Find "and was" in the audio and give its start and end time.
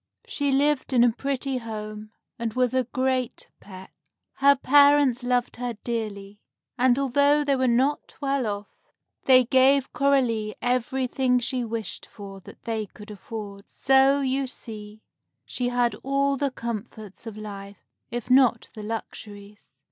2.39-2.73